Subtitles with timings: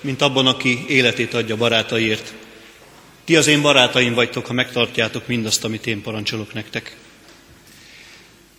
[0.00, 2.32] mint abban, aki életét adja barátaiért.
[3.24, 6.96] Ti az én barátaim vagytok, ha megtartjátok mindazt, amit én parancsolok nektek.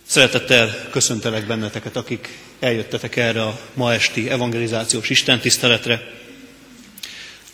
[0.06, 6.12] Szeretettel köszöntelek benneteket, akik eljöttetek erre a ma esti evangelizációs istentiszteletre.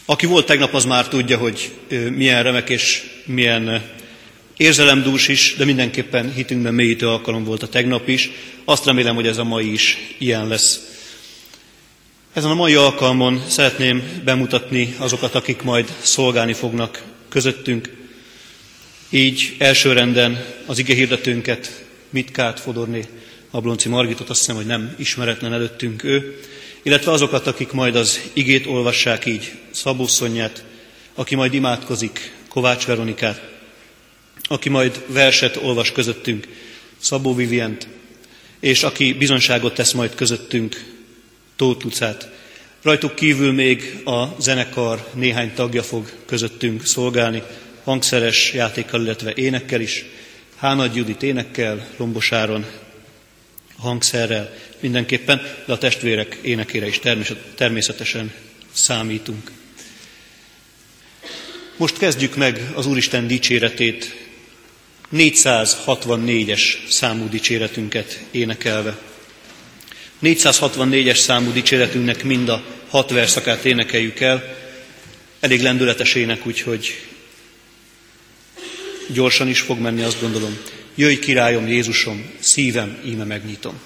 [0.04, 1.72] Aki volt tegnap, az már tudja, hogy
[2.10, 3.90] milyen remek és milyen
[4.56, 8.30] érzelemdús is, de mindenképpen hitünkben mélyítő alkalom volt a tegnap is.
[8.64, 10.91] Azt remélem, hogy ez a mai is ilyen lesz.
[12.32, 17.92] Ezen a mai alkalmon szeretném bemutatni azokat, akik majd szolgálni fognak közöttünk.
[19.10, 23.04] Így elsőrenden az ige hirdetőnket, Mitkát Fodorné
[23.50, 26.40] Ablonci Margitot, azt hiszem, hogy nem ismeretlen előttünk ő,
[26.82, 30.64] illetve azokat, akik majd az igét olvassák így, Szabó Szonyát,
[31.14, 33.42] aki majd imádkozik, Kovács Veronikát,
[34.42, 36.48] aki majd verset olvas közöttünk,
[36.98, 37.88] Szabó Vivient,
[38.60, 40.91] és aki bizonságot tesz majd közöttünk,
[41.56, 42.28] Tóth Lucát.
[42.82, 47.42] Rajtuk kívül még a zenekar néhány tagja fog közöttünk szolgálni,
[47.84, 50.04] hangszeres játékkal, illetve énekkel is.
[50.56, 52.66] Hánad Judit énekkel, Lombosáron
[53.78, 57.00] hangszerrel mindenképpen, de a testvérek énekére is
[57.54, 58.32] természetesen
[58.72, 59.50] számítunk.
[61.76, 64.16] Most kezdjük meg az Úristen dicséretét,
[65.12, 68.98] 464-es számú dicséretünket énekelve.
[70.22, 74.56] 464-es számú dicséretünknek mind a hat verszakát énekeljük el.
[75.40, 77.06] Elég lendületes ének, úgyhogy
[79.08, 80.58] gyorsan is fog menni, azt gondolom.
[80.94, 83.80] Jöjj királyom Jézusom, szívem íme megnyitom.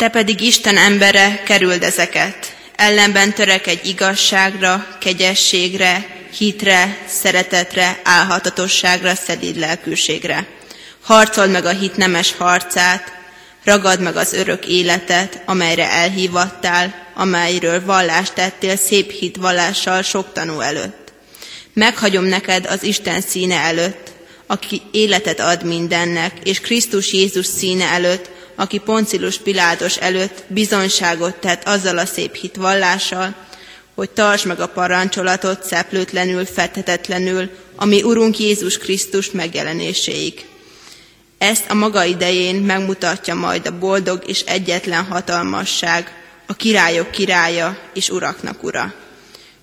[0.00, 6.06] Te pedig Isten embere kerüld ezeket, ellenben törekedj igazságra, kegyességre,
[6.36, 10.46] hitre, szeretetre, álhatatosságra, szedid lelkűségre.
[11.00, 13.12] Harcold meg a hit nemes harcát,
[13.64, 20.60] ragad meg az örök életet, amelyre elhívattál, amelyről vallást tettél szép hit vallással sok tanú
[20.60, 21.12] előtt.
[21.72, 24.12] Meghagyom neked az Isten színe előtt,
[24.46, 31.64] aki életet ad mindennek, és Krisztus Jézus színe előtt, aki Poncilus Pilátos előtt bizonyságot tett
[31.64, 33.34] azzal a szép hitvallással,
[33.94, 40.44] hogy tartsd meg a parancsolatot szeplőtlenül, fethetetlenül, ami Urunk Jézus Krisztus megjelenéséig.
[41.38, 48.08] Ezt a maga idején megmutatja majd a boldog és egyetlen hatalmasság, a királyok királya és
[48.08, 48.94] uraknak ura.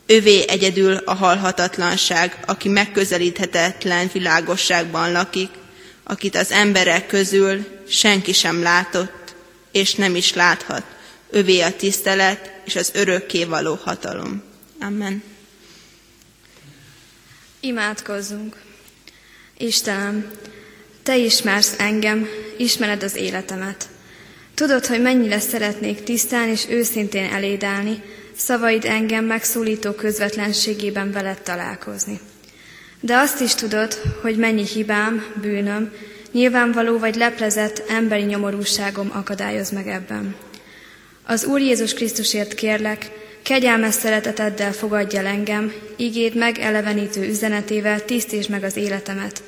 [0.06, 5.50] Övé egyedül a halhatatlanság, aki megközelíthetetlen világosságban lakik,
[6.04, 9.36] akit az emberek közül senki sem látott,
[9.72, 10.84] és nem is láthat.
[11.30, 14.44] Övé a tisztelet és az örökké való hatalom.
[14.80, 15.24] Amen.
[17.60, 18.56] Imádkozzunk.
[19.58, 20.32] Istenem,
[21.04, 23.90] Te ismersz engem, ismered az életemet.
[24.54, 28.04] Tudod, hogy mennyire szeretnék tisztán és őszintén eléd állni,
[28.36, 32.20] szavaid engem megszólító közvetlenségében veled találkozni.
[33.00, 35.94] De azt is tudod, hogy mennyi hibám, bűnöm,
[36.38, 40.36] nyilvánvaló vagy leplezett emberi nyomorúságom akadályoz meg ebben.
[41.24, 43.12] Az Úr Jézus Krisztusért kérlek,
[43.44, 49.44] kegyelmes szereteteddel fogadja engem, ígéd meg elevenítő üzenetével tisztítsd meg az életemet,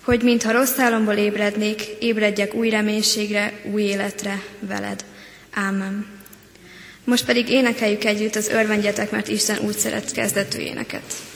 [0.00, 5.04] hogy mintha rossz álomból ébrednék, ébredjek új reménységre, új életre veled.
[5.54, 6.06] Ámen.
[7.04, 11.33] Most pedig énekeljük együtt az örvendjetek, mert Isten úgy szeret kezdetű éneket.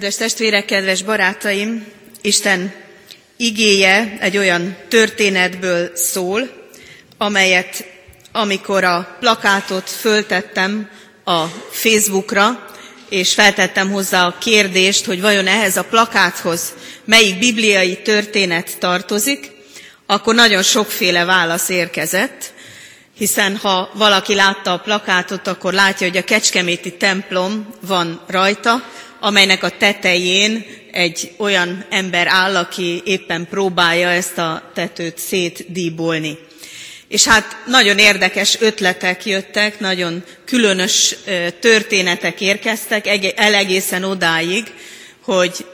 [0.00, 1.86] Kedves testvérek, kedves barátaim,
[2.20, 2.72] Isten
[3.36, 6.50] igéje egy olyan történetből szól,
[7.18, 7.84] amelyet
[8.32, 10.90] amikor a plakátot föltettem
[11.24, 12.70] a Facebookra,
[13.08, 16.72] és feltettem hozzá a kérdést, hogy vajon ehhez a plakáthoz
[17.04, 19.50] melyik bibliai történet tartozik,
[20.06, 22.52] akkor nagyon sokféle válasz érkezett,
[23.16, 28.82] hiszen ha valaki látta a plakátot, akkor látja, hogy a Kecskeméti templom van rajta,
[29.20, 36.38] amelynek a tetején egy olyan ember áll, aki éppen próbálja ezt a tetőt szétdíbolni.
[37.08, 41.16] És hát nagyon érdekes ötletek jöttek, nagyon különös
[41.60, 44.64] történetek érkeztek el egészen odáig,
[45.22, 45.66] hogy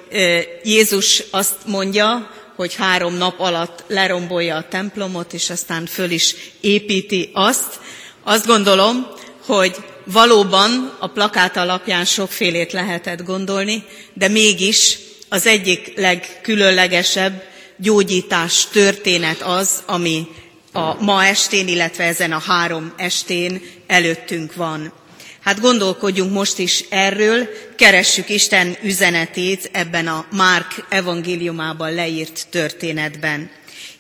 [0.63, 7.31] Jézus azt mondja, hogy három nap alatt lerombolja a templomot, és aztán föl is építi
[7.33, 7.81] azt.
[8.25, 9.07] Azt gondolom,
[9.47, 9.77] hogy
[10.07, 14.99] valóban a plakát alapján sokfélét lehetett gondolni, de mégis
[15.29, 17.43] az egyik legkülönlegesebb
[17.77, 20.27] gyógyítás történet az, ami
[20.73, 24.93] a ma estén, illetve ezen a három estén előttünk van.
[25.41, 33.51] Hát gondolkodjunk most is erről, keressük Isten üzenetét ebben a Márk evangéliumában leírt történetben.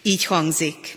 [0.02, 0.96] Így hangzik.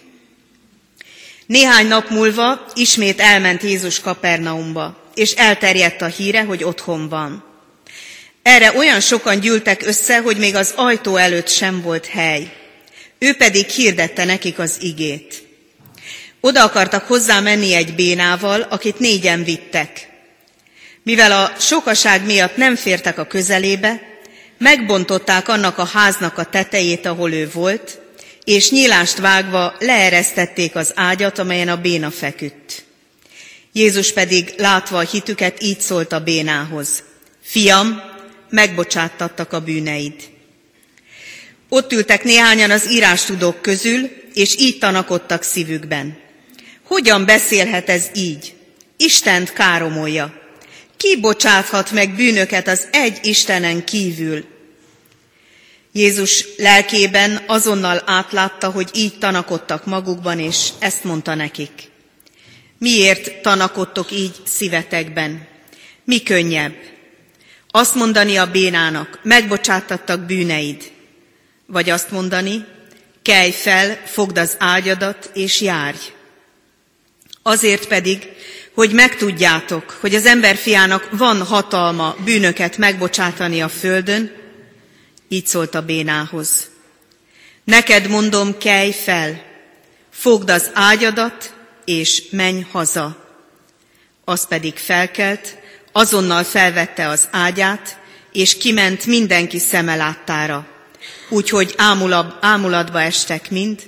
[1.46, 7.44] Néhány nap múlva ismét elment Jézus Kapernaumba, és elterjedt a híre, hogy otthon van.
[8.44, 12.54] Erre olyan sokan gyűltek össze, hogy még az ajtó előtt sem volt hely.
[13.18, 15.44] Ő pedig hirdette nekik az igét.
[16.40, 20.10] Oda akartak hozzá menni egy bénával, akit négyen vittek.
[21.04, 24.02] Mivel a sokaság miatt nem fértek a közelébe,
[24.58, 28.00] megbontották annak a háznak a tetejét, ahol ő volt,
[28.44, 32.88] és nyílást vágva leeresztették az ágyat, amelyen a béna feküdt.
[33.80, 37.04] Jézus pedig látva a hitüket így szólt a bénához.
[37.42, 38.02] Fiam,
[38.50, 40.14] megbocsáttattak a bűneid.
[41.70, 46.18] Ott ültek néhányan az írástudók közül, és így tanakodtak szívükben.
[46.84, 48.54] Hogyan beszélhet ez így?
[48.98, 50.42] Istent káromolja.
[50.98, 54.46] Ki bocsáthat meg bűnöket az egy Istenen kívül?
[55.92, 61.89] Jézus lelkében azonnal átlátta, hogy így tanakodtak magukban, és ezt mondta nekik.
[62.80, 65.48] Miért tanakodtok így szívetekben?
[66.04, 66.76] Mi könnyebb?
[67.68, 70.92] Azt mondani a bénának, megbocsátattak bűneid,
[71.66, 72.66] vagy azt mondani,
[73.22, 75.98] kelj fel, fogd az ágyadat, és járj.
[77.42, 78.28] Azért pedig,
[78.74, 84.32] hogy megtudjátok, hogy az emberfiának van hatalma bűnöket megbocsátani a földön,
[85.28, 86.70] így szólt a bénához.
[87.64, 89.44] Neked mondom, kelj fel,
[90.10, 91.54] fogd az ágyadat,
[91.90, 93.26] és menj haza.
[94.26, 95.58] Az pedig felkelt,
[95.92, 98.00] azonnal felvette az ágyát,
[98.32, 100.68] és kiment mindenki szeme láttára.
[101.30, 103.82] Úgyhogy ámulab, ámulatba estek mind,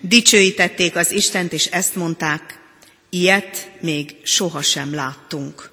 [0.00, 2.58] dicsőítették az Istent, és ezt mondták,
[3.10, 5.70] Ilyet még sohasem láttunk.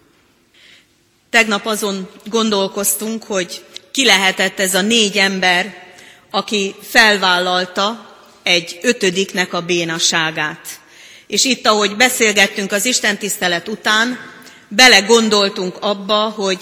[1.29, 5.83] Tegnap azon gondolkoztunk, hogy ki lehetett ez a négy ember,
[6.29, 10.83] aki felvállalta egy ötödiknek a bénaságát.
[11.27, 14.19] És itt, ahogy beszélgettünk az Isten tisztelet után,
[14.67, 16.59] belegondoltunk abba, hogy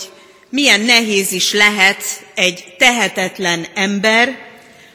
[0.49, 2.03] milyen nehéz is lehet
[2.35, 4.37] egy tehetetlen ember,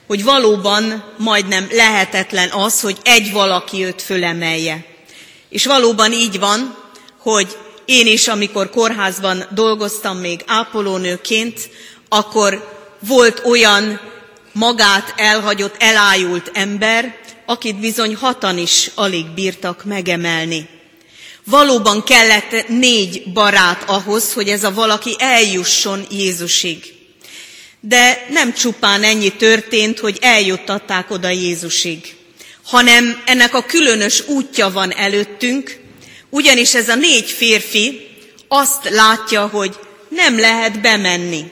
[0.06, 4.84] hogy valóban majdnem lehetetlen az, hogy egy valaki őt fölemelje.
[5.48, 6.76] És valóban így van,
[7.18, 11.70] hogy én is, amikor kórházban dolgoztam még ápolónőként,
[12.08, 14.00] akkor volt olyan
[14.52, 17.16] magát elhagyott, elájult ember,
[17.48, 20.68] akit bizony hatan is alig bírtak megemelni.
[21.44, 26.84] Valóban kellett négy barát ahhoz, hogy ez a valaki eljusson Jézusig.
[27.80, 32.16] De nem csupán ennyi történt, hogy eljuttatták oda Jézusig
[32.68, 35.80] hanem ennek a különös útja van előttünk,
[36.30, 38.08] ugyanis ez a négy férfi
[38.48, 39.78] azt látja, hogy
[40.08, 41.44] nem lehet bemenni.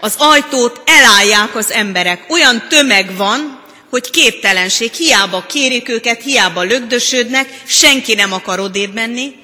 [0.00, 2.24] Az ajtót elállják az emberek.
[2.28, 3.62] Olyan tömeg van,
[3.94, 4.92] hogy képtelenség.
[4.92, 9.34] Hiába kérik őket, hiába lögdösödnek, senki nem akar odébb menni.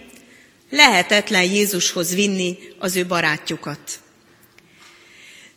[0.71, 3.81] Lehetetlen Jézushoz vinni az ő barátjukat.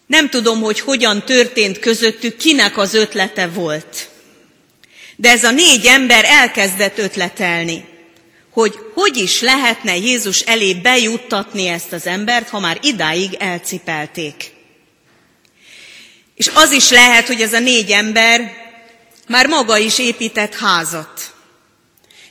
[0.05, 4.09] Nem tudom, hogy hogyan történt közöttük, kinek az ötlete volt.
[5.15, 7.85] De ez a négy ember elkezdett ötletelni,
[8.51, 14.51] hogy hogy is lehetne Jézus elé bejuttatni ezt az embert, ha már idáig elcipelték.
[16.35, 18.61] És az is lehet, hogy ez a négy ember
[19.27, 21.33] már maga is épített házat.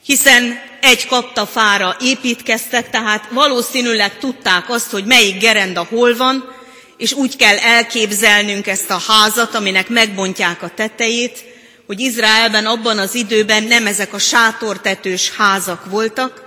[0.04, 6.54] Hiszen egy kapta fára építkeztek, tehát valószínűleg tudták azt, hogy melyik gerenda hol van,
[6.96, 11.44] és úgy kell elképzelnünk ezt a házat, aminek megbontják a tetejét,
[11.87, 16.42] hogy Izraelben abban az időben nem ezek a sátortetős házak voltak,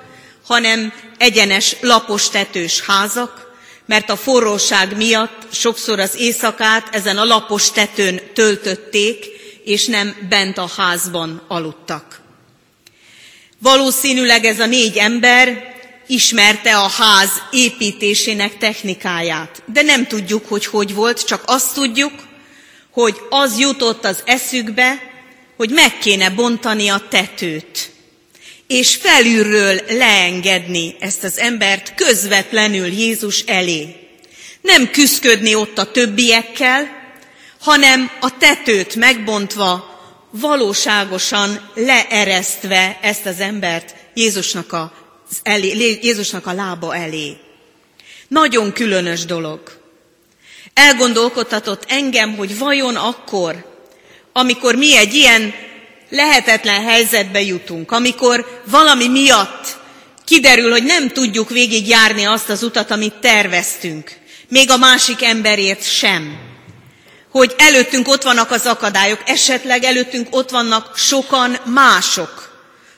[0.45, 3.53] hanem egyenes lapos tetős házak,
[3.85, 9.34] mert a forróság miatt sokszor az éjszakát ezen a lapos tetőn töltötték,
[9.65, 12.21] és nem bent a házban aludtak.
[13.59, 15.73] Valószínűleg ez a négy ember
[16.07, 22.13] ismerte a ház építésének technikáját, de nem tudjuk, hogy hogy volt, csak azt tudjuk,
[22.91, 25.13] hogy az jutott az eszükbe,
[25.57, 27.93] hogy meg kéne bontani a tetőt.
[28.67, 33.95] és felülről leengedni ezt az embert közvetlenül Jézus elé.
[34.61, 36.94] Nem küszködni ott a többiekkel,
[37.65, 39.99] hanem a tetőt megbontva,
[40.31, 44.93] valóságosan leeresztve ezt az embert Jézusnak a,
[45.43, 47.37] elé, Jézusnak a lába elé.
[48.27, 49.59] Nagyon különös dolog.
[50.73, 53.79] Elgondolkodtatott engem, hogy vajon akkor,
[54.33, 55.53] amikor mi egy ilyen
[56.09, 59.77] lehetetlen helyzetbe jutunk, amikor valami miatt
[60.25, 64.11] kiderül, hogy nem tudjuk végigjárni azt az utat, amit terveztünk,
[64.49, 66.44] még a másik emberért sem,
[67.37, 72.51] hogy előttünk ott vannak az akadályok, esetleg előttünk ott vannak sokan mások,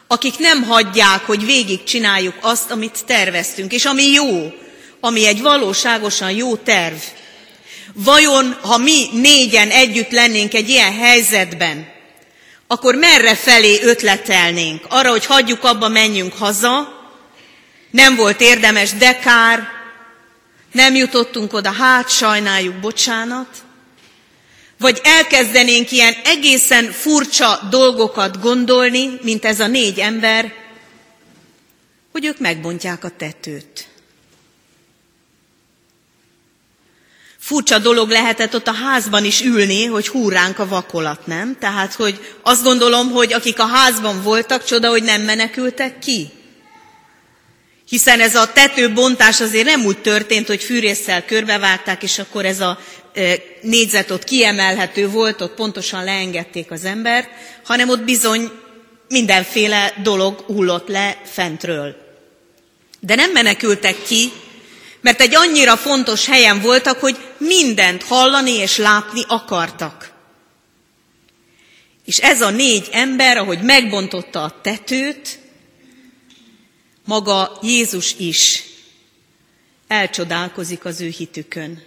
[0.07, 4.53] akik nem hagyják, hogy végig csináljuk azt, amit terveztünk, és ami jó,
[4.99, 6.95] ami egy valóságosan jó terv.
[7.93, 11.87] Vajon, ha mi négyen együtt lennénk egy ilyen helyzetben,
[12.67, 14.85] akkor merre felé ötletelnénk?
[14.89, 17.01] Arra, hogy hagyjuk abba, menjünk haza,
[17.91, 19.67] nem volt érdemes, de kár,
[20.71, 23.65] nem jutottunk oda, hát sajnáljuk, bocsánat.
[24.79, 30.53] Vagy elkezdenénk ilyen egészen furcsa dolgokat gondolni, mint ez a négy ember,
[32.11, 33.87] hogy ők megbontják a tetőt.
[37.39, 41.57] Furcsa dolog lehetett ott a házban is ülni, hogy húránk a vakolat, nem?
[41.59, 46.29] Tehát, hogy azt gondolom, hogy akik a házban voltak, csoda, hogy nem menekültek ki.
[47.89, 52.79] Hiszen ez a tetőbontás azért nem úgy történt, hogy fűrészsel körbevágták, és akkor ez a
[53.61, 57.29] négyzet ott kiemelhető volt, ott pontosan leengedték az embert,
[57.63, 58.51] hanem ott bizony
[59.07, 61.95] mindenféle dolog hullott le fentről.
[62.99, 64.31] De nem menekültek ki,
[65.01, 70.11] mert egy annyira fontos helyen voltak, hogy mindent hallani és látni akartak.
[72.05, 75.39] És ez a négy ember, ahogy megbontotta a tetőt,
[77.05, 78.63] maga Jézus is
[79.87, 81.83] elcsodálkozik az ő hitükön.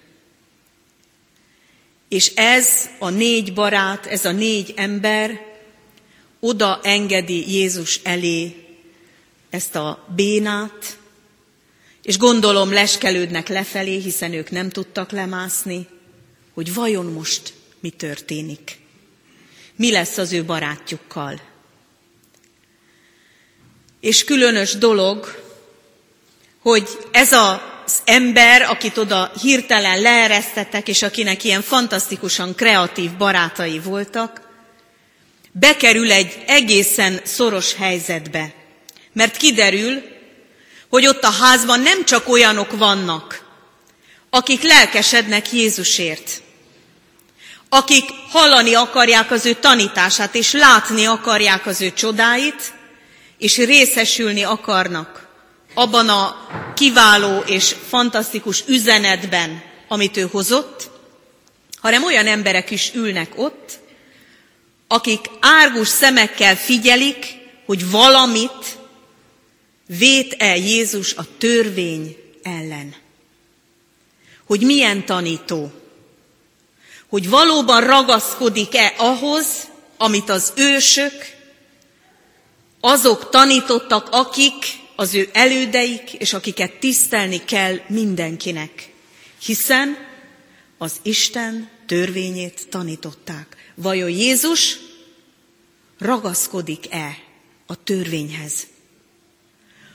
[2.11, 5.47] És ez a négy barát, ez a négy ember
[6.41, 8.67] oda engedi Jézus elé
[9.51, 10.99] ezt a bénát,
[12.03, 15.87] és gondolom leskelődnek lefelé, hiszen ők nem tudtak lemászni,
[16.55, 18.79] hogy vajon most mi történik.
[19.77, 21.41] Mi lesz az ő barátjukkal.
[24.01, 25.43] És különös dolog,
[26.59, 27.33] hogy ez
[27.91, 34.41] az ember, akit oda hirtelen leeresztettek, és akinek ilyen fantasztikusan kreatív barátai voltak,
[35.53, 38.53] bekerül egy egészen szoros helyzetbe.
[39.13, 40.03] Mert kiderül,
[40.89, 43.45] hogy ott a házban nem csak olyanok vannak,
[44.31, 46.43] akik lelkesednek Jézusért,
[47.69, 52.73] akik hallani akarják az ő tanítását, és látni akarják az ő csodáit,
[53.39, 55.20] és részesülni akarnak
[55.81, 56.37] abban a
[56.75, 60.91] kiváló és fantasztikus üzenetben, amit ő hozott,
[61.81, 63.79] hanem olyan emberek is ülnek ott,
[64.89, 67.27] akik árgus szemekkel figyelik,
[67.67, 68.79] hogy valamit
[69.87, 72.95] Vét-e Jézus a törvény ellen?
[74.47, 75.73] Hogy milyen tanító?
[77.09, 79.47] Hogy valóban ragaszkodik-e ahhoz,
[79.99, 81.37] amit az ősök,
[82.81, 88.93] azok tanítottak, akik az ő elődeik, és akiket tisztelni kell mindenkinek.
[89.45, 89.97] Hiszen
[90.79, 93.57] az Isten törvényét tanították.
[93.75, 94.77] Vajon Jézus
[95.99, 97.19] ragaszkodik-e
[97.67, 98.67] a törvényhez?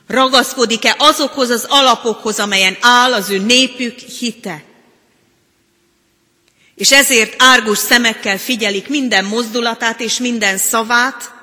[0.07, 4.63] Ragaszkodik-e azokhoz az alapokhoz, amelyen áll az ő népük hite?
[6.75, 11.34] És ezért árgus szemekkel figyelik minden mozdulatát és minden szavát,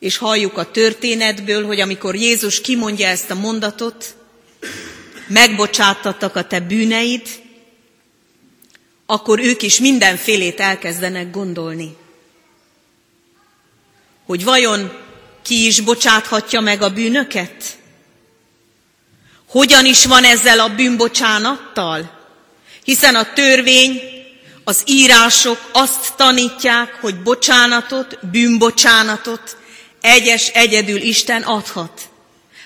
[0.00, 4.14] és halljuk a történetből, hogy amikor Jézus kimondja ezt a mondatot,
[5.26, 7.28] megbocsátattak a te bűneid,
[9.06, 11.96] akkor ők is mindenfélét elkezdenek gondolni.
[14.26, 14.92] Hogy vajon
[15.42, 17.78] ki is bocsáthatja meg a bűnöket?
[19.48, 22.18] Hogyan is van ezzel a bűnbocsánattal?
[22.84, 24.00] Hiszen a törvény,
[24.64, 29.56] az írások azt tanítják, hogy bocsánatot, bűnbocsánatot
[30.00, 32.08] egyes egyedül Isten adhat.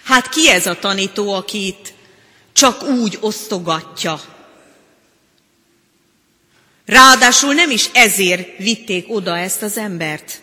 [0.04, 1.92] Hát ki ez a tanító, aki itt
[2.52, 4.20] csak úgy osztogatja?
[6.86, 10.42] Ráadásul nem is ezért vitték oda ezt az embert.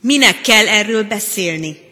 [0.00, 1.84] Minek kell erről beszélni?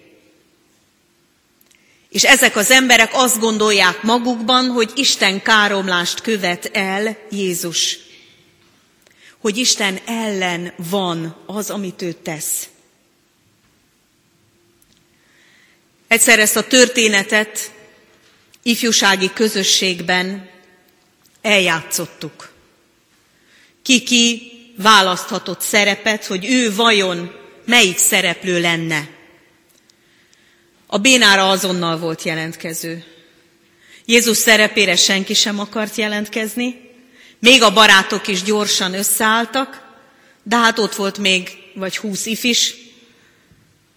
[2.08, 7.98] És ezek az emberek azt gondolják magukban, hogy Isten káromlást követ el Jézus.
[9.38, 12.68] hogy Isten ellen van az, amit ő tesz.
[16.14, 17.70] Egyszer ezt a történetet
[18.62, 20.50] ifjúsági közösségben
[21.42, 22.52] eljátszottuk.
[23.82, 27.32] Ki-ki választhatott szerepet, hogy ő vajon
[27.66, 29.08] melyik szereplő lenne.
[30.86, 33.04] A bénára azonnal volt jelentkező.
[34.04, 36.90] Jézus szerepére senki sem akart jelentkezni,
[37.38, 39.82] még a barátok is gyorsan összeálltak,
[40.42, 42.74] de hát ott volt még vagy húsz ifis,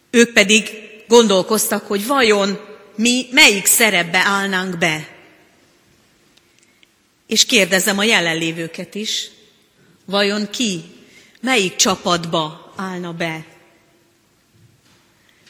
[0.10, 2.60] ők pedig gondolkoztak, hogy vajon
[2.96, 5.08] mi melyik szerepbe állnánk be.
[7.28, 9.30] És kérdezem a jelenlévőket is,
[10.06, 10.84] vajon ki,
[11.42, 13.46] melyik csapatba állna be?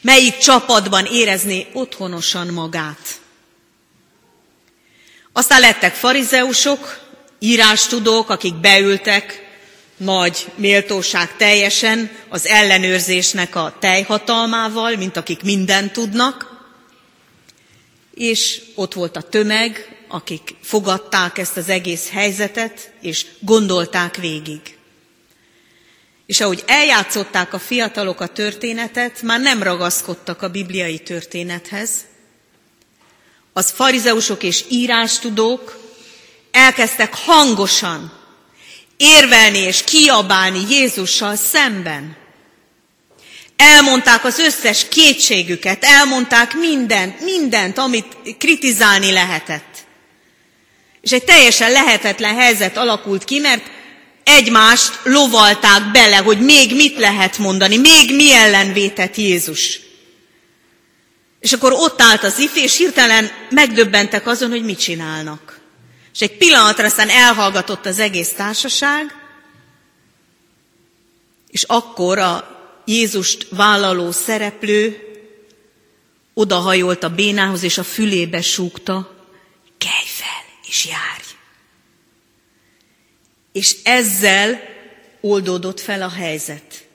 [0.00, 3.20] Melyik csapatban érezné otthonosan magát?
[5.32, 7.00] Aztán lettek farizeusok,
[7.38, 9.47] írástudók, akik beültek
[9.98, 16.56] nagy méltóság teljesen az ellenőrzésnek a teljhatalmával, mint akik mindent tudnak,
[18.14, 24.60] és ott volt a tömeg, akik fogadták ezt az egész helyzetet, és gondolták végig.
[26.26, 31.90] És ahogy eljátszották a fiatalok a történetet, már nem ragaszkodtak a bibliai történethez.
[33.52, 35.78] Az farizeusok és írástudók
[36.50, 38.12] elkezdtek hangosan
[38.98, 42.16] érvelni és kiabálni Jézussal szemben.
[43.56, 48.06] Elmondták az összes kétségüket, elmondták mindent, mindent, amit
[48.38, 49.86] kritizálni lehetett.
[51.00, 53.62] És egy teljesen lehetetlen helyzet alakult ki, mert
[54.24, 59.80] egymást lovalták bele, hogy még mit lehet mondani, még mi ellen vétett Jézus.
[61.40, 65.57] És akkor ott állt az if, és hirtelen megdöbbentek azon, hogy mit csinálnak.
[66.18, 69.14] És egy pillanatra aztán elhallgatott az egész társaság,
[71.50, 75.02] és akkor a Jézust vállaló szereplő
[76.34, 79.26] odahajolt a bénához, és a fülébe súgta,
[79.78, 81.26] kelj fel, és járj.
[83.52, 84.60] És ezzel
[85.20, 86.86] oldódott fel a helyzet.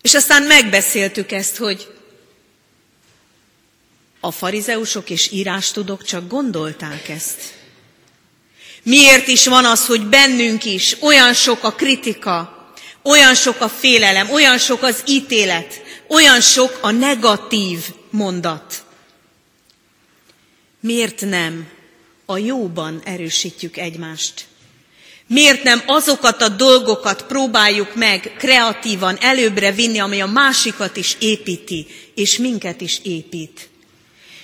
[0.00, 1.94] És aztán megbeszéltük ezt, hogy
[4.20, 7.58] a farizeusok és írástudók csak gondolták ezt.
[8.82, 12.58] Miért is van az, hogy bennünk is olyan sok a kritika,
[13.02, 17.78] olyan sok a félelem, olyan sok az ítélet, olyan sok a negatív
[18.10, 18.84] mondat.
[20.80, 21.68] Miért nem
[22.26, 24.48] a jóban erősítjük egymást?
[25.26, 31.86] Miért nem azokat a dolgokat próbáljuk meg kreatívan előbbre vinni, ami a másikat is építi,
[32.14, 33.69] és minket is épít?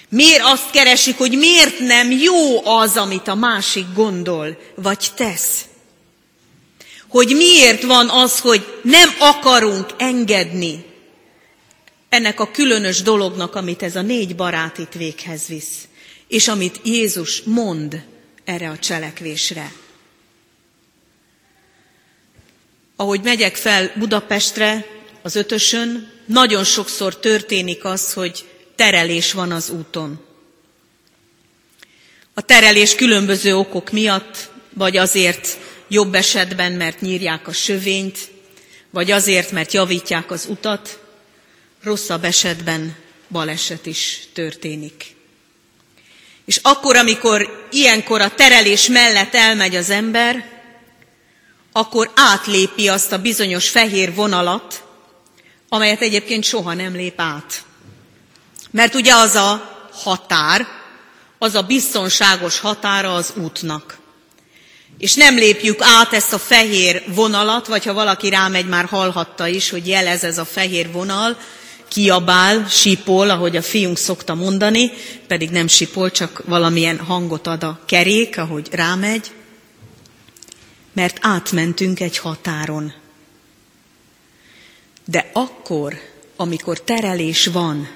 [0.08, 5.64] Miért azt keresik, hogy miért nem jó az, amit a másik gondol, vagy tesz?
[7.08, 10.84] hogy miért van az, hogy nem akarunk engedni
[12.08, 15.88] ennek a különös dolognak, amit ez a négy barát itt véghez visz,
[16.28, 18.04] és amit Jézus mond
[18.44, 19.72] erre a cselekvésre.
[22.96, 24.86] Ahogy megyek fel Budapestre,
[25.22, 28.44] az ötösön, nagyon sokszor történik az, hogy
[28.76, 30.24] terelés van az úton.
[32.34, 35.58] A terelés különböző okok miatt, vagy azért,
[35.88, 38.18] jobb esetben, mert nyírják a sövényt,
[38.90, 41.00] vagy azért, mert javítják az utat,
[41.82, 42.96] rosszabb esetben
[43.28, 45.14] baleset is történik.
[46.44, 50.54] És akkor, amikor ilyenkor a terelés mellett elmegy az ember,
[51.72, 54.84] akkor átlépi azt a bizonyos fehér vonalat,
[55.68, 57.64] amelyet egyébként soha nem lép át.
[58.76, 60.66] Mert ugye az a határ,
[61.38, 63.98] az a biztonságos határa az útnak
[64.98, 69.70] és nem lépjük át ezt a fehér vonalat, vagy ha valaki rámegy, már hallhatta is,
[69.70, 71.38] hogy jelez ez a fehér vonal,
[71.88, 74.90] kiabál, sipol, ahogy a fiunk szokta mondani,
[75.26, 79.32] pedig nem sipol, csak valamilyen hangot ad a kerék, ahogy rámegy,
[80.92, 82.92] mert átmentünk egy határon.
[85.04, 86.00] De akkor,
[86.36, 87.88] amikor terelés van,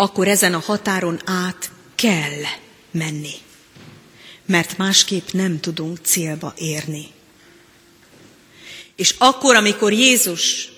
[0.00, 2.42] akkor ezen a határon át kell
[2.90, 3.34] menni
[4.48, 7.06] mert másképp nem tudunk célba érni.
[8.96, 10.68] És akkor, amikor Jézus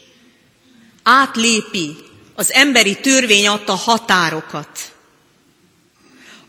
[1.02, 1.96] átlépi
[2.34, 4.92] az emberi törvény adta határokat,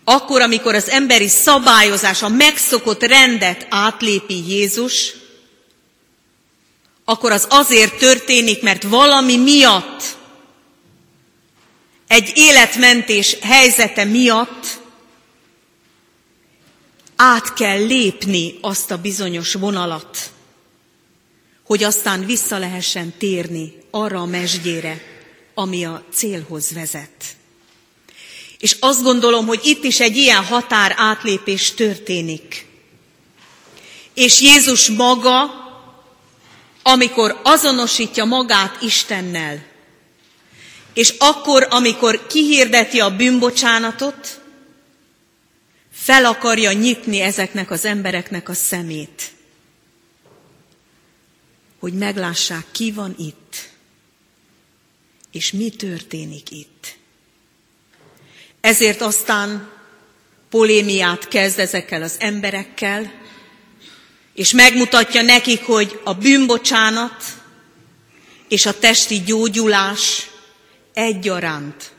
[0.03, 5.13] akkor, amikor az emberi szabályozás, a megszokott rendet átlépi Jézus,
[7.05, 10.17] akkor az azért történik, mert valami miatt,
[12.11, 14.79] egy életmentés helyzete miatt
[17.15, 20.31] át kell lépni azt a bizonyos vonalat,
[21.65, 25.01] hogy aztán vissza lehessen térni arra a mesdjére,
[25.53, 27.35] ami a célhoz vezet.
[28.59, 32.65] És azt gondolom, hogy itt is egy ilyen határ átlépés történik.
[34.13, 35.51] És Jézus maga,
[36.83, 39.70] amikor azonosítja magát Istennel,
[40.93, 44.41] és akkor, amikor kihirdeti a bűnbocsánatot,
[45.91, 49.31] fel akarja nyitni ezeknek az embereknek a szemét,
[51.79, 53.69] hogy meglássák, ki van itt,
[55.31, 56.95] és mi történik itt.
[58.61, 59.71] Ezért aztán
[60.49, 63.11] polémiát kezd ezekkel az emberekkel,
[64.33, 67.23] és megmutatja nekik, hogy a bűnbocsánat
[68.47, 70.30] és a testi gyógyulás
[70.93, 71.93] egyaránt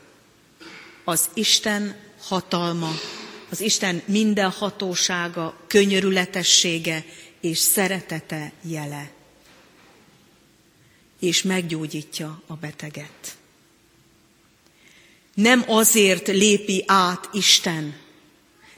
[1.03, 2.91] az Isten hatalma,
[3.49, 7.05] az Isten minden hatósága, könyörületessége
[7.41, 9.11] és szeretete jele.
[11.19, 13.37] És meggyógyítja a beteget.
[15.33, 17.95] Nem azért lépi át Isten,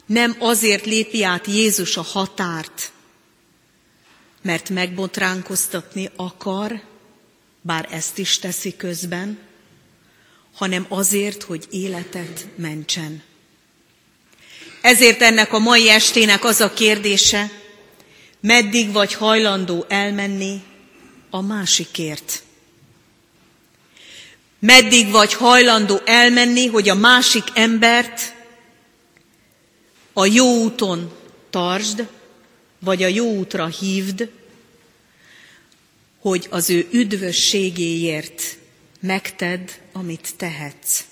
[0.06, 2.92] nem azért lépi át Jézus a határt,
[4.42, 6.82] mert megbotránkoztatni akar,
[7.60, 9.38] bár ezt is teszi közben,
[10.56, 13.22] hanem azért, hogy életet mentsen.
[14.80, 17.50] Ezért ennek a mai estének az a kérdése,
[18.40, 20.62] meddig vagy hajlandó elmenni
[21.30, 22.42] a másikért.
[24.58, 28.34] Meddig vagy hajlandó elmenni, hogy a másik embert
[30.12, 31.12] a jó úton
[31.50, 32.08] tartsd,
[32.78, 34.30] vagy a jó útra hívd,
[36.20, 38.42] hogy az ő üdvösségéért
[39.00, 41.04] megtedd, amit tehetsz.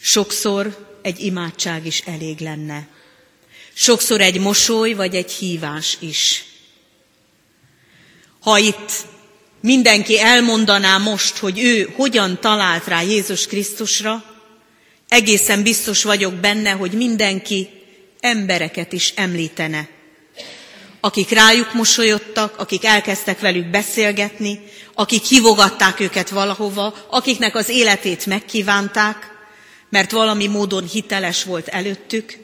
[0.00, 2.88] Sokszor egy imádság is elég lenne.
[3.72, 6.44] Sokszor egy mosoly vagy egy hívás is.
[8.40, 8.92] Ha itt
[9.60, 14.24] mindenki elmondaná most, hogy ő hogyan talált rá Jézus Krisztusra,
[15.08, 17.68] egészen biztos vagyok benne, hogy mindenki
[18.20, 19.88] embereket is említene,
[21.00, 24.60] akik rájuk mosolyodtak, akik elkezdtek velük beszélgetni,
[24.94, 29.46] akik hívogatták őket valahova, akiknek az életét megkívánták,
[29.88, 32.38] mert valami módon hiteles volt előttük,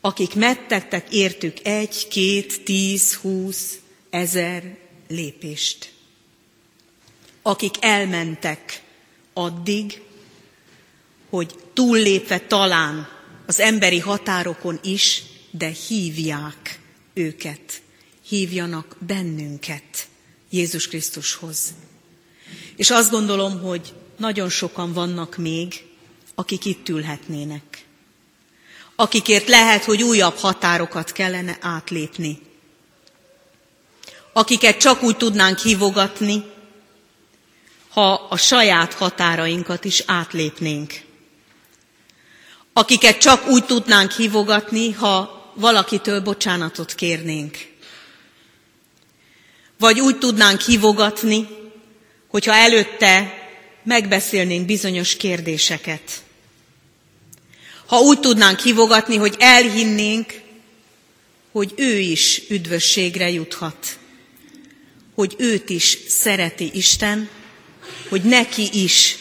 [0.00, 3.78] akik mettettek értük egy, két, tíz, húsz,
[4.10, 4.76] ezer
[5.08, 5.92] lépést.
[7.42, 8.82] Akik elmentek
[9.32, 10.02] addig,
[11.30, 13.08] hogy túllépve talán
[13.46, 16.80] az emberi határokon is, de hívják
[17.14, 17.82] őket,
[18.28, 20.08] hívjanak bennünket
[20.50, 21.74] Jézus Krisztushoz.
[22.76, 25.84] És azt gondolom, hogy nagyon sokan vannak még,
[26.34, 27.84] akik itt ülhetnének.
[28.96, 32.38] Akikért lehet, hogy újabb határokat kellene átlépni.
[34.32, 36.44] Akiket csak úgy tudnánk hívogatni,
[37.88, 41.00] ha a saját határainkat is átlépnénk.
[42.72, 47.56] Akiket csak úgy tudnánk hívogatni, ha valakitől bocsánatot kérnénk.
[49.78, 51.48] Vagy úgy tudnánk hívogatni,
[52.28, 53.34] hogyha előtte
[53.82, 56.22] megbeszélnénk bizonyos kérdéseket.
[57.86, 60.40] Ha úgy tudnánk hívogatni, hogy elhinnénk,
[61.52, 63.98] hogy ő is üdvösségre juthat,
[65.14, 67.28] hogy őt is szereti Isten,
[68.08, 69.16] hogy neki is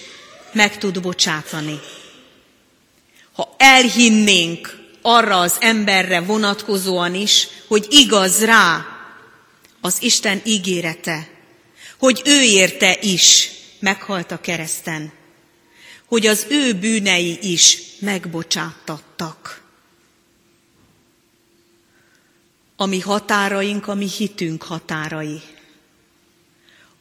[0.54, 1.80] meg tud bocsátani.
[3.34, 8.97] Ha elhinnénk arra az emberre vonatkozóan is, hogy igaz rá
[9.82, 11.30] az Isten ígérete,
[11.98, 15.12] hogy ő érte is meghalt a kereszten,
[16.06, 19.66] hogy az ő bűnei is megbocsátattak.
[22.76, 25.42] A mi határaink, a mi hitünk határai.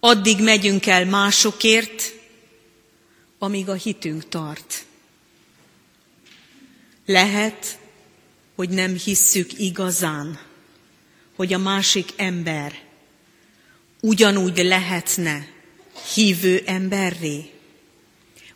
[0.01, 2.13] Addig megyünk el másokért,
[3.39, 4.85] amíg a hitünk tart.
[7.07, 7.79] Lehet,
[8.55, 10.46] hogy nem hisszük igazán,
[11.37, 12.85] hogy a másik ember
[14.01, 15.49] ugyanúgy lehetne
[16.15, 17.51] hívő emberré.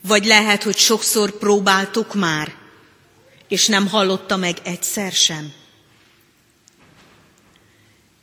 [0.01, 2.55] Vagy lehet, hogy sokszor próbáltuk már,
[3.49, 5.53] és nem hallotta meg egyszer sem.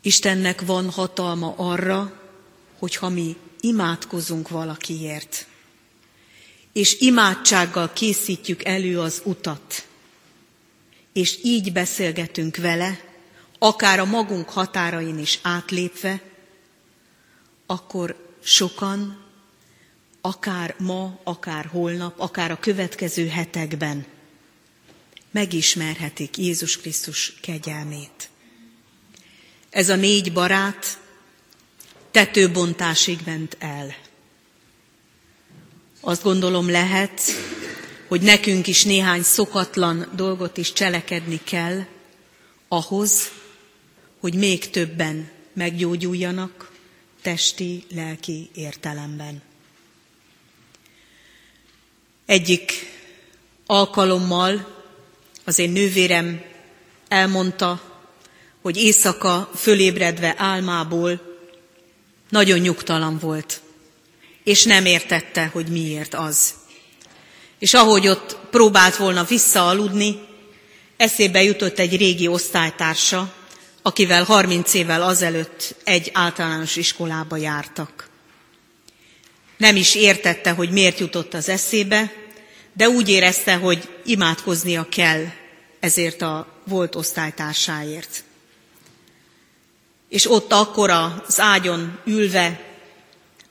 [0.01, 2.21] Istennek van hatalma arra,
[2.79, 5.47] hogyha mi imádkozunk valakiért,
[6.73, 9.87] és imádsággal készítjük elő az utat,
[11.13, 12.99] és így beszélgetünk vele,
[13.57, 16.21] akár a magunk határain is átlépve,
[17.65, 19.25] akkor sokan,
[20.21, 24.05] akár ma, akár holnap, akár a következő hetekben
[25.31, 28.29] megismerhetik Jézus Krisztus kegyelmét.
[29.69, 30.99] ez a négy barát
[32.11, 33.95] tetőbontásig ment el.
[36.01, 37.21] Azt gondolom lehet,
[38.07, 41.85] hogy nekünk is néhány szokatlan dolgot is cselekedni kell
[42.67, 43.31] ahhoz,
[44.19, 46.71] hogy még többen meggyógyuljanak
[47.21, 49.41] testi, lelki értelemben.
[52.25, 52.71] Egyik
[53.65, 54.75] alkalommal
[55.45, 56.41] az én nővérem
[57.07, 57.81] elmondta,
[58.61, 61.21] hogy éjszaka fölébredve álmából
[62.29, 63.61] nagyon nyugtalan volt,
[64.43, 66.53] és nem értette, hogy miért az.
[67.59, 70.19] És ahogy ott próbált volna visszaaludni,
[70.97, 73.33] eszébe jutott egy régi osztálytársa,
[73.87, 78.09] akivel 30 évvel azelőtt egy általános iskolába jártak.
[79.57, 82.13] Nem is értette, hogy miért jutott az eszébe,
[82.73, 85.25] de úgy érezte, hogy imádkoznia kell
[85.79, 88.23] ezért a volt osztálytársáért.
[90.09, 92.61] És ott akkor az ágyon ülve,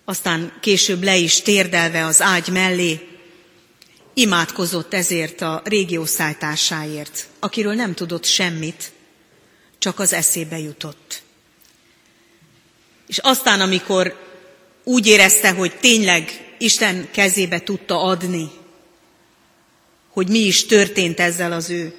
[0.05, 3.09] aztán később le is térdelve az ágy mellé,
[4.14, 8.94] imádkozott ezért a régi osztálytársáért, akiről nem tudott semmit,
[9.79, 11.23] csak az eszébe jutott.
[13.07, 14.25] És aztán, amikor
[14.85, 18.51] úgy érezte, hogy tényleg Isten kezébe tudta adni,
[20.11, 21.95] hogy mi is történt ezzel az ő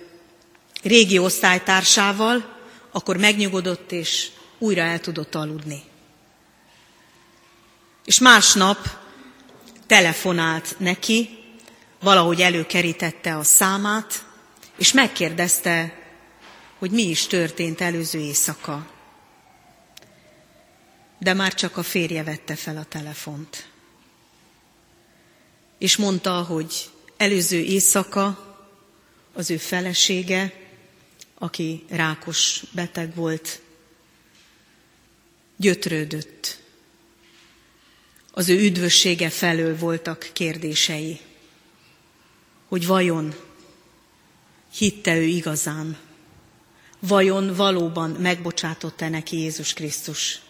[0.83, 2.57] régi osztálytársával,
[2.91, 5.83] akkor megnyugodott és újra el tudott aludni.
[8.05, 8.77] És másnap
[9.87, 11.29] telefonált neki,
[11.99, 14.25] valahogy előkerítette a számát,
[14.77, 15.93] és megkérdezte,
[16.77, 18.91] hogy mi is történt előző éjszaka.
[21.19, 23.69] De már csak a férje vette fel a telefont.
[25.77, 28.45] És mondta, hogy előző éjszaka
[29.33, 30.53] az ő felesége,
[31.37, 33.61] aki rákos beteg volt,
[35.55, 36.59] gyötrődött.
[38.31, 41.19] Az ő üdvössége felől voltak kérdései,
[42.67, 43.35] hogy vajon
[44.73, 45.97] hitte ő igazán,
[46.99, 50.41] vajon valóban megbocsátott-e neki Jézus Krisztus.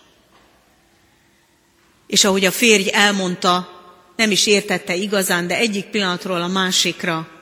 [2.08, 3.76] És ahogy a férj elmondta,
[4.16, 7.42] nem is értette igazán, de egyik pillanatról a másikra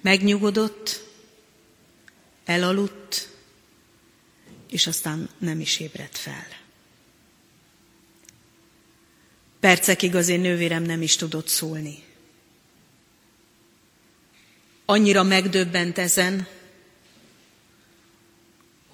[0.00, 1.02] megnyugodott,
[2.44, 3.28] elaludt,
[4.70, 6.46] és aztán nem is ébredt fel.
[9.60, 12.02] Percekig az én nővérem nem is tudott szólni.
[14.84, 16.46] Annyira megdöbbent ezen,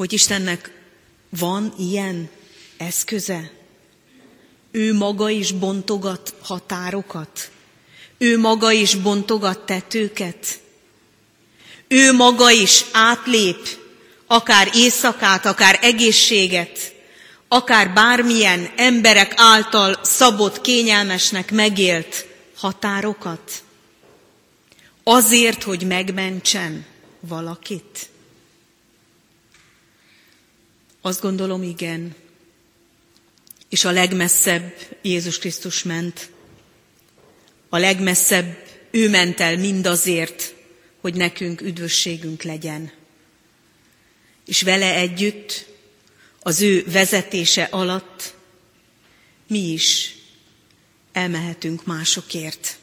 [0.00, 0.70] hogy Istennek
[1.28, 2.28] van ilyen
[2.76, 3.50] eszköze.
[4.70, 7.50] Ő maga is bontogat határokat.
[8.18, 10.60] Ő maga is bontogat tetőket.
[11.88, 13.78] Ő maga is átlép
[14.26, 16.94] akár éjszakát, akár egészséget,
[17.48, 23.62] akár bármilyen emberek által szabott, kényelmesnek megélt határokat.
[25.04, 26.86] Azért, hogy megmentsen
[27.20, 28.09] valakit.
[31.00, 32.14] Azt gondolom, igen.
[33.68, 36.30] És a legmesszebb Jézus Krisztus ment.
[37.68, 40.54] A legmesszebb ő ment el mindazért,
[41.00, 42.92] hogy nekünk üdvösségünk legyen.
[44.46, 45.66] És vele együtt,
[46.40, 48.34] az ő vezetése alatt
[49.46, 50.14] mi is
[51.12, 52.78] elmehetünk másokért,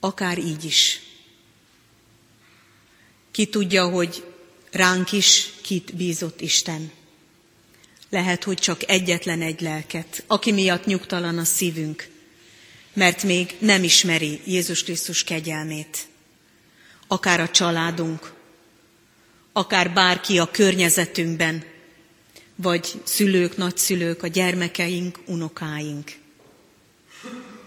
[0.00, 1.00] akár így is.
[3.30, 4.24] Ki tudja, hogy
[4.70, 6.92] ránk is kit bízott Isten.
[8.12, 12.08] Lehet, hogy csak egyetlen egy lelket, aki miatt nyugtalan a szívünk,
[12.92, 15.98] mert még nem ismeri Jézus Krisztus kegyelmét.
[17.06, 18.32] Akár a családunk,
[19.52, 21.64] akár bárki a környezetünkben,
[22.56, 26.12] vagy szülők, nagyszülők, a gyermekeink, unokáink.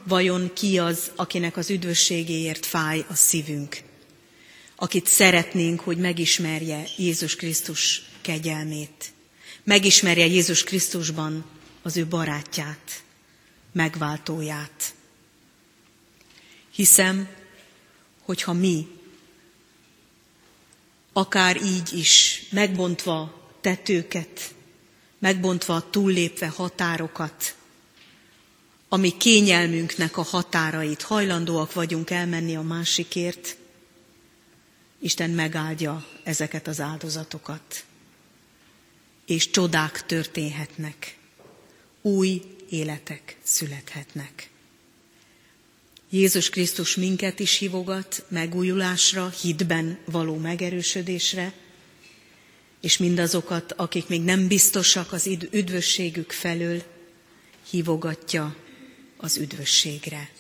[0.04, 3.78] Vajon ki az, akinek az üdvösségéért fáj a szívünk?
[4.76, 9.14] Akit szeretnénk, hogy megismerje Jézus Krisztus kegyelmét
[9.66, 11.46] megismerje Jézus Krisztusban
[11.82, 13.04] az ő barátját,
[13.72, 14.94] megváltóját.
[16.72, 17.30] Hiszem,
[18.22, 18.88] hogyha mi,
[21.14, 24.54] akár így is, megbontva tetőket,
[25.20, 27.56] megbontva túllépve határokat,
[28.90, 33.58] ami kényelmünknek a határait, hajlandóak vagyunk elmenni a másikért,
[35.00, 37.86] Isten megáldja ezeket az áldozatokat
[39.26, 41.18] és csodák történhetnek,
[42.02, 44.50] új életek születhetnek.
[46.10, 51.54] Jézus Krisztus minket is hívogat megújulásra, hitben való megerősödésre,
[52.82, 56.84] és mindazokat, akik még nem biztosak az üdvösségük felől,
[57.70, 58.56] hívogatja
[59.18, 60.32] az üdvösségre.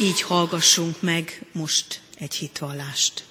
[0.00, 3.25] Így hallgassunk meg most egy hitvallást.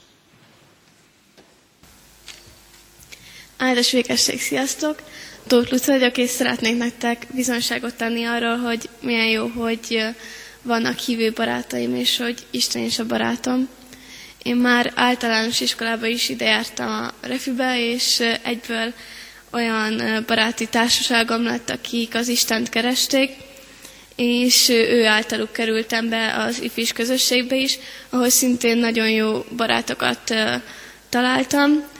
[3.57, 5.01] Áldás végesség, sziasztok!
[5.47, 10.03] Tóth Luca vagyok, és szeretnék nektek bizonságot tenni arról, hogy milyen jó, hogy
[10.61, 13.69] vannak hívő barátaim, és hogy Isten is a barátom.
[14.43, 18.93] Én már általános iskolában is ide jártam a refibe, és egyből
[19.51, 23.31] olyan baráti társaságom lett, akik az Istent keresték,
[24.15, 27.77] és ő általuk kerültem be az ifis közösségbe is,
[28.09, 30.33] ahol szintén nagyon jó barátokat
[31.09, 31.93] találtam.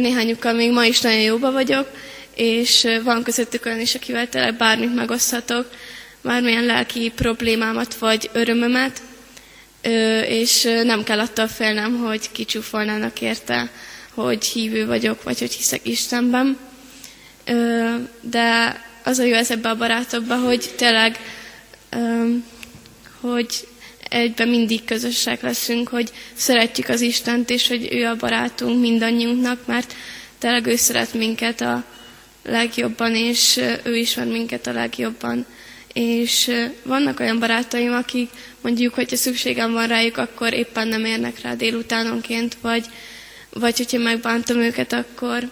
[0.00, 1.88] Néhányukkal még ma is nagyon jóba vagyok,
[2.34, 5.70] és van közöttük olyan is, akivel tényleg bármit megoszthatok,
[6.22, 9.00] bármilyen lelki problémámat vagy örömömet,
[10.28, 13.70] és nem kell attól félnem, hogy kicsúfolnának érte,
[14.14, 16.58] hogy hívő vagyok, vagy hogy hiszek Istenben.
[18.20, 21.18] De az a jó ez ebbe a barátokba, hogy tényleg,
[23.20, 23.66] hogy
[24.08, 29.94] egyben mindig közösek leszünk, hogy szeretjük az Istent, és hogy ő a barátunk mindannyiunknak, mert
[30.38, 31.84] tényleg ő szeret minket a
[32.42, 35.46] legjobban, és ő ismer minket a legjobban.
[35.92, 36.50] És
[36.82, 38.30] vannak olyan barátaim, akik
[38.60, 42.84] mondjuk, hogyha szükségem van rájuk, akkor éppen nem érnek rá délutánonként, vagy,
[43.50, 45.50] vagy hogyha megbántom őket, akkor,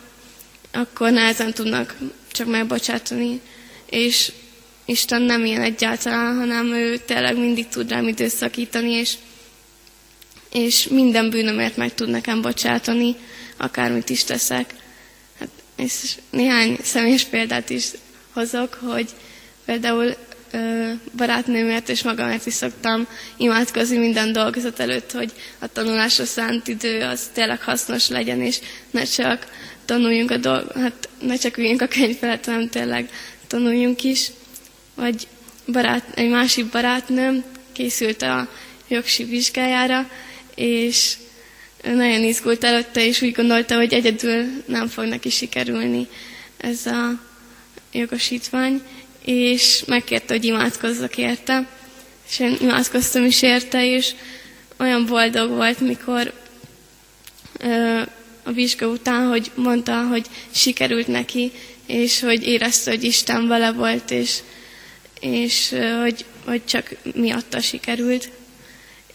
[0.72, 1.96] akkor nehezen tudnak
[2.32, 3.40] csak megbocsátani.
[3.90, 4.32] És
[4.87, 9.14] Isten nem ilyen egyáltalán, hanem ő tényleg mindig tud rám időszakítani, és,
[10.53, 13.16] és minden bűnömért meg tud nekem bocsátani,
[13.57, 14.74] akármit is teszek.
[15.39, 17.87] Hát, és néhány személyes példát is
[18.32, 19.09] hozok, hogy
[19.64, 20.14] például
[20.51, 23.07] ö, barátnőmért és magamért is szoktam
[23.37, 28.59] imádkozni minden dolgozat előtt, hogy a tanulásra szánt idő az tényleg hasznos legyen, és
[28.91, 29.47] ne csak
[29.84, 33.11] tanuljunk a dolg, hát ne csak üljünk a könyv felett, hanem tényleg
[33.47, 34.30] tanuljunk is.
[34.97, 35.26] Vagy
[35.66, 38.49] barát, egy másik barátnőm készült a
[38.88, 40.11] jogsi vizsgájára,
[40.55, 41.16] és
[41.82, 46.09] nagyon izgult előtte, és úgy gondolta, hogy egyedül nem fog neki sikerülni
[46.57, 47.20] ez a
[47.92, 48.82] jogosítvány,
[49.24, 51.68] és megkérte, hogy imádkozzak érte,
[52.28, 54.14] és én imádkoztam is érte, és
[54.78, 56.32] olyan boldog volt, mikor
[57.59, 58.01] ö,
[58.42, 61.53] a vizsga után, hogy mondta, hogy sikerült neki,
[61.86, 64.38] és hogy érezte, hogy Isten vele volt, és,
[65.20, 68.28] és hogy, hogy csak miatta sikerült.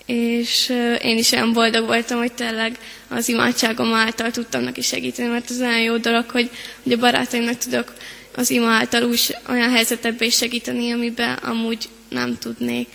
[0.05, 0.69] És
[1.01, 2.77] én is olyan boldog voltam, hogy tényleg
[3.07, 6.49] az imádságom által tudtam neki segíteni, mert az olyan jó dolog, hogy,
[6.83, 7.93] hogy a barátaimnak tudok
[8.35, 12.87] az ima által úgy olyan helyzetekbe is segíteni, amiben amúgy nem tudnék.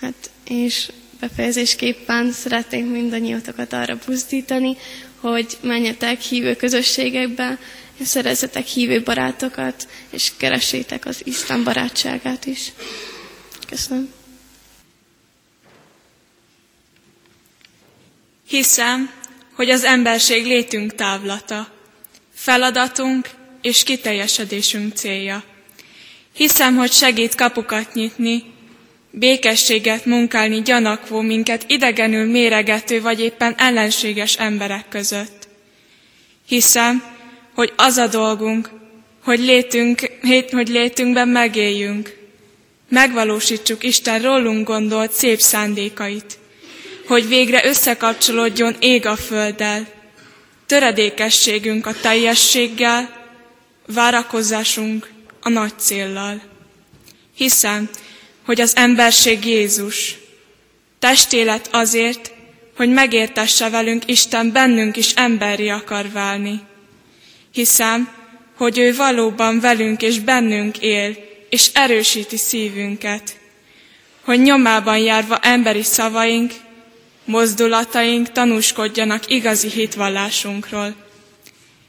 [0.00, 0.88] Hát, és
[1.20, 4.76] befejezésképpen szeretnénk mindannyiatokat arra buzdítani,
[5.20, 7.58] hogy menjetek hívő közösségekbe,
[8.04, 12.72] szerezzetek hívő barátokat, és keressétek az Isten barátságát is.
[13.68, 14.12] Köszönöm.
[18.48, 19.10] Hiszem,
[19.54, 21.68] hogy az emberség létünk távlata,
[22.34, 23.28] feladatunk
[23.62, 25.44] és kiteljesedésünk célja.
[26.32, 28.44] Hiszem, hogy segít kapukat nyitni,
[29.10, 35.48] békességet munkálni gyanakvó, minket idegenül méregető vagy éppen ellenséges emberek között.
[36.46, 37.02] Hiszem,
[37.58, 38.70] hogy az a dolgunk,
[39.24, 40.10] hogy, létünk,
[40.50, 42.16] hogy létünkben megéljünk,
[42.88, 46.38] megvalósítsuk Isten rólunk gondolt szép szándékait,
[47.06, 49.86] hogy végre összekapcsolódjon ég a földdel,
[50.66, 53.30] töredékességünk a teljességgel,
[53.86, 56.42] várakozásunk a nagy céllal.
[57.34, 57.88] Hiszem,
[58.44, 60.16] hogy az emberség Jézus,
[60.98, 62.32] testélet azért,
[62.76, 66.67] hogy megértesse velünk Isten bennünk is emberi akar válni.
[67.52, 68.08] Hiszem,
[68.56, 71.16] hogy ő valóban velünk és bennünk él,
[71.48, 73.36] és erősíti szívünket,
[74.24, 76.52] hogy nyomában járva emberi szavaink,
[77.24, 80.94] mozdulataink tanúskodjanak igazi hitvallásunkról.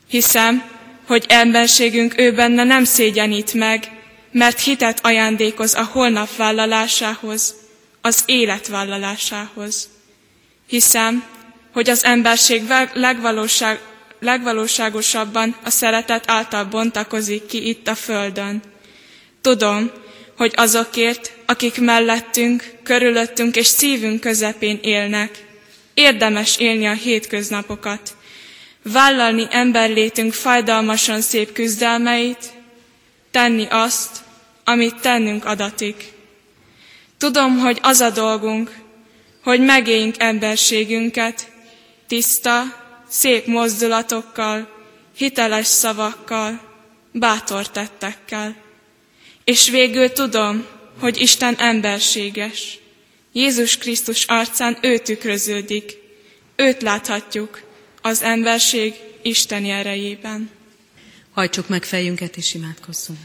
[0.08, 0.64] Hiszem,
[1.08, 3.92] hogy emberségünk ő benne nem szégyenít meg,
[4.32, 7.56] mert hitet ajándékoz a holnap vállalásához,
[8.02, 9.90] az élet vállalásához.
[10.68, 11.24] Hiszem,
[11.74, 13.80] hogy az emberség legvalóság,
[14.20, 18.62] legvalóságosabban a szeretet által bontakozik ki itt a földön.
[19.42, 19.92] Tudom,
[20.38, 25.46] hogy azokért, akik mellettünk, körülöttünk és szívünk közepén élnek,
[25.94, 28.16] érdemes élni a hétköznapokat,
[28.84, 32.52] vállalni emberlétünk fájdalmasan szép küzdelmeit,
[33.32, 34.18] tenni azt,
[34.64, 36.04] amit tennünk adatik.
[37.18, 38.72] Tudom, hogy az a dolgunk,
[39.44, 41.52] hogy megéljünk emberségünket,
[42.08, 42.64] tiszta,
[43.10, 44.78] szép mozdulatokkal,
[45.16, 46.62] hiteles szavakkal,
[47.12, 48.56] bátor tettekkel.
[49.44, 50.66] És végül tudom,
[51.00, 52.80] hogy Isten emberséges.
[53.32, 55.98] Jézus Krisztus arcán ő tükröződik.
[56.56, 57.62] Őt láthatjuk
[58.02, 60.50] az emberség Isteni erejében.
[61.32, 63.20] Hajtsuk meg fejünket és imádkozzunk.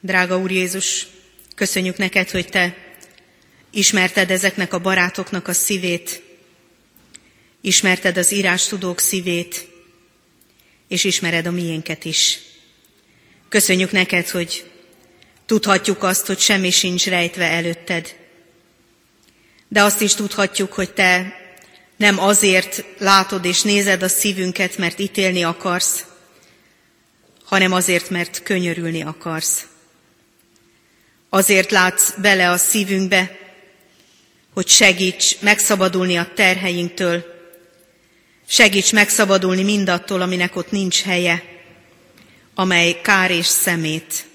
[0.00, 1.06] Drága Úr Jézus,
[1.54, 2.76] köszönjük neked, hogy Te
[3.70, 6.22] ismerted ezeknek a barátoknak a szívét,
[7.66, 9.68] ismerted az írás tudók szívét,
[10.88, 12.38] és ismered a miénket is.
[13.48, 14.70] Köszönjük neked, hogy
[15.46, 18.16] tudhatjuk azt, hogy semmi sincs rejtve előtted.
[19.68, 21.34] De azt is tudhatjuk, hogy te
[21.96, 26.04] nem azért látod és nézed a szívünket, mert ítélni akarsz,
[27.44, 29.66] hanem azért, mert könyörülni akarsz.
[31.28, 33.38] Azért látsz bele a szívünkbe,
[34.54, 37.34] hogy segíts megszabadulni a terheinktől,
[38.46, 41.42] segíts megszabadulni mindattól, aminek ott nincs helye,
[42.54, 44.26] amely kár és szemét,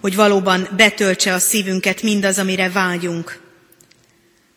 [0.00, 3.40] hogy valóban betöltse a szívünket mindaz, amire vágyunk,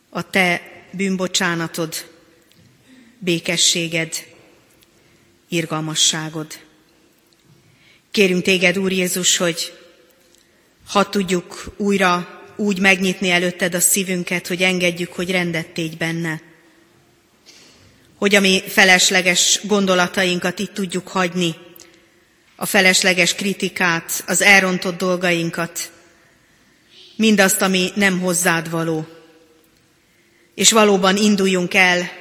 [0.09, 0.61] a te
[0.91, 2.09] bűnbocsánatod,
[3.19, 4.25] békességed,
[5.49, 6.59] irgalmasságod.
[8.11, 9.73] Kérünk téged, Úr Jézus, hogy
[10.87, 16.50] ha tudjuk újra úgy megnyitni előtted a szívünket, hogy engedjük, hogy rendet tégy benne.
[18.21, 21.55] Hogy a mi felesleges gondolatainkat itt tudjuk hagyni,
[22.55, 25.91] a felesleges kritikát, az elrontott dolgainkat,
[27.15, 29.07] mindazt, ami nem hozzád való.
[30.55, 32.11] És valóban induljunk el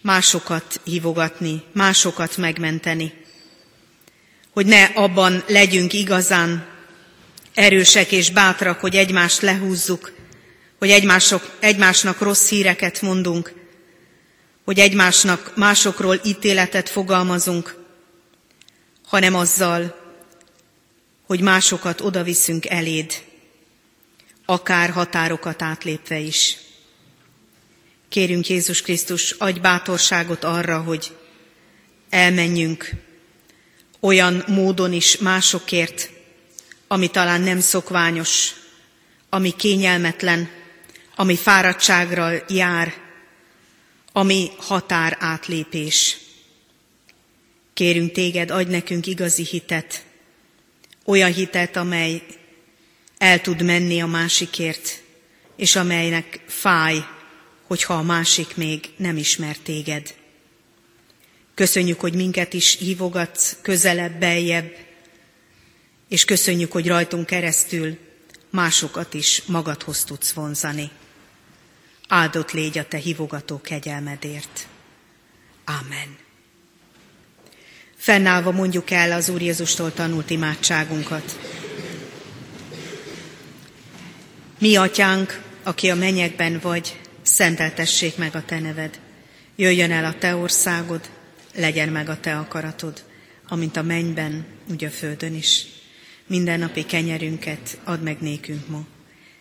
[0.00, 3.12] másokat hívogatni, másokat megmenteni.
[4.52, 6.66] Hogy ne abban legyünk igazán
[7.54, 10.12] erősek és bátrak, hogy egymást lehúzzuk,
[10.78, 13.60] hogy egymások, egymásnak rossz híreket mondunk,
[14.72, 17.76] hogy egymásnak másokról ítéletet fogalmazunk,
[19.06, 19.96] hanem azzal,
[21.26, 23.22] hogy másokat odaviszünk eléd,
[24.44, 26.58] akár határokat átlépve is.
[28.08, 31.16] Kérünk Jézus Krisztus, adj bátorságot arra, hogy
[32.10, 32.90] elmenjünk
[34.00, 36.10] olyan módon is másokért,
[36.88, 38.52] ami talán nem szokványos,
[39.28, 40.50] ami kényelmetlen,
[41.16, 43.01] ami fáradtságra jár,
[44.12, 46.16] ami határ átlépés.
[47.72, 50.04] Kérünk téged, adj nekünk igazi hitet,
[51.04, 52.22] olyan hitet, amely
[53.18, 55.02] el tud menni a másikért,
[55.56, 57.04] és amelynek fáj,
[57.62, 60.14] hogyha a másik még nem ismer téged.
[61.54, 64.76] Köszönjük, hogy minket is hívogatsz közelebb, beljebb,
[66.08, 67.98] és köszönjük, hogy rajtunk keresztül
[68.50, 70.90] másokat is magadhoz tudsz vonzani.
[72.14, 74.66] Áldott légy a te hívogató kegyelmedért.
[75.64, 76.16] Amen.
[77.96, 81.38] Fennállva mondjuk el az Úr Jézustól tanult imádságunkat.
[84.58, 89.00] Mi, atyánk, aki a mennyekben vagy, szenteltessék meg a te neved.
[89.56, 91.10] Jöjjön el a te országod,
[91.54, 93.04] legyen meg a te akaratod,
[93.48, 95.66] amint a mennyben, úgy a földön is.
[96.26, 98.86] Mindennapi kenyerünket add meg nékünk ma,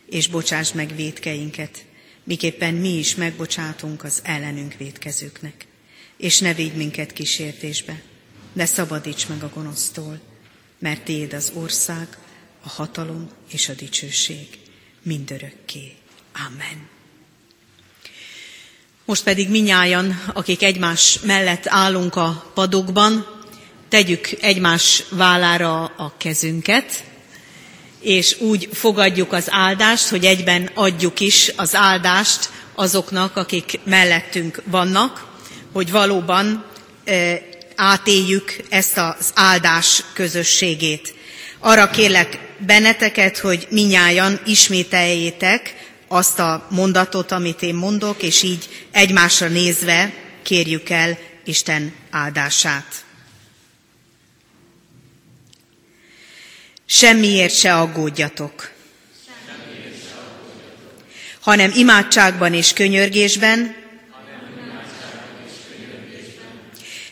[0.09, 1.89] és bocsáss meg védkeinket,
[2.23, 5.67] miképpen mi is megbocsátunk az ellenünk védkezőknek.
[6.17, 8.01] És ne védj minket kísértésbe,
[8.53, 10.19] de szabadíts meg a gonosztól,
[10.79, 12.07] mert Tiéd az ország,
[12.63, 14.47] a hatalom és a dicsőség
[15.01, 15.95] mindörökké.
[16.47, 16.89] Amen.
[19.05, 23.25] Most pedig minnyájan, akik egymás mellett állunk a padokban,
[23.89, 27.03] tegyük egymás vállára a kezünket,
[28.01, 35.27] és úgy fogadjuk az áldást, hogy egyben adjuk is az áldást azoknak, akik mellettünk vannak,
[35.71, 36.65] hogy valóban
[37.05, 37.41] e,
[37.75, 41.13] átéljük ezt az áldás közösségét.
[41.59, 45.75] Arra kérlek benneteket, hogy minnyájan ismételjétek
[46.07, 52.85] azt a mondatot, amit én mondok, és így egymásra nézve kérjük el Isten áldását.
[56.93, 58.71] Semmiért se aggódjatok,
[61.39, 63.75] hanem imádságban és könyörgésben,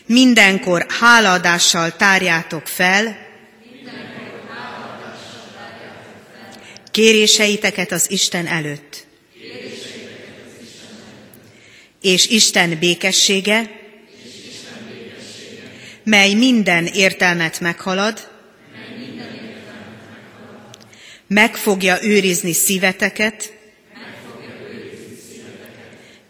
[0.06, 3.16] mindenkor hálaadással tárjátok fel,
[6.90, 9.06] kéréseiteket az Isten előtt.
[12.00, 13.70] És Isten békessége,
[16.02, 18.29] mely minden értelmet meghalad,
[21.30, 23.52] meg fogja őrizni szíveteket,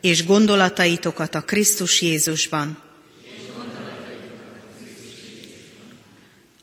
[0.01, 2.83] és gondolataitokat a Krisztus Jézusban.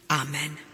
[0.07, 0.66] Amen.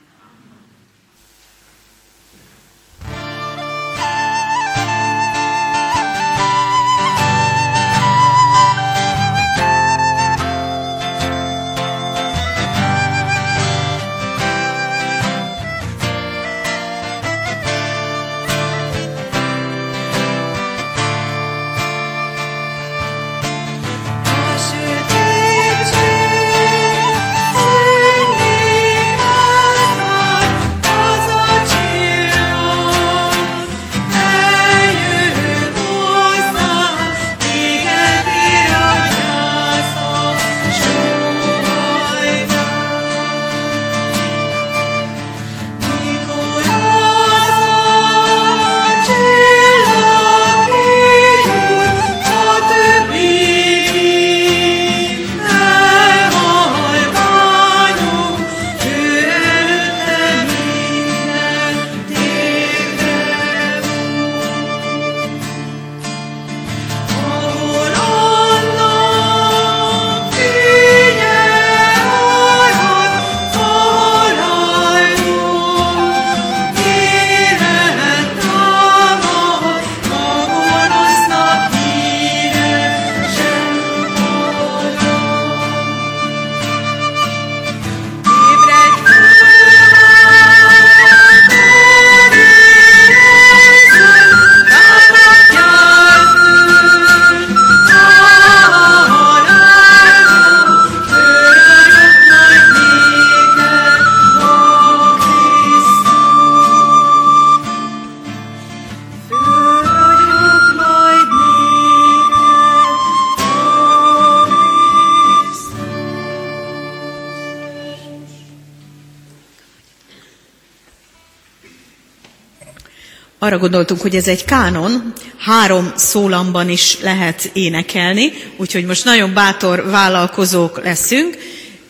[123.54, 129.90] Arra gondoltunk, hogy ez egy kánon, három szólamban is lehet énekelni, úgyhogy most nagyon bátor
[129.90, 131.38] vállalkozók leszünk.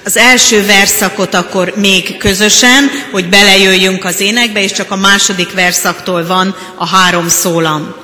[0.06, 6.26] Az első verszakot akkor még közösen, hogy belejöjjünk az énekbe, és csak a második verszaktól
[6.26, 8.03] van a három szólam.